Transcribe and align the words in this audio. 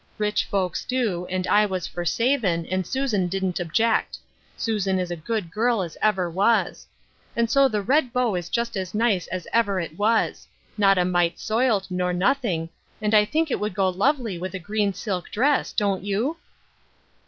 Rich 0.17 0.45
folks 0.45 0.83
do, 0.83 1.27
and 1.27 1.45
I 1.45 1.67
was 1.67 1.85
for 1.85 2.05
savin', 2.05 2.65
and 2.65 2.87
Susan 2.87 3.27
didn't 3.27 3.59
object. 3.59 4.17
Susan 4.57 4.97
is 4.97 5.11
a 5.11 5.15
good 5.15 5.51
girl 5.51 5.83
as 5.83 5.95
ever 6.01 6.27
was. 6.27 6.87
And 7.35 7.51
so 7.51 7.67
the 7.67 7.83
red 7.83 8.11
bow 8.11 8.33
is 8.33 8.49
just 8.49 8.75
as 8.75 8.95
nice 8.95 9.27
as 9.27 9.47
ever 9.53 9.79
it 9.79 9.99
was— 9.99 10.47
not 10.75 10.97
a 10.97 11.05
mite 11.05 11.37
soiled 11.39 11.85
nor 11.91 12.13
nothing, 12.13 12.69
and 12.99 13.13
I 13.13 13.25
think 13.25 13.51
it 13.51 13.59
would 13.59 13.75
go 13.75 13.89
lovely 13.89 14.39
with 14.39 14.55
a 14.55 14.59
green 14.59 14.91
silk 14.95 15.29
dress, 15.29 15.71
don't 15.71 16.03
you 16.03 16.35